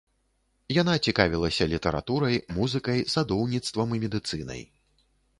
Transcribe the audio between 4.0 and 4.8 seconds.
медыцынай.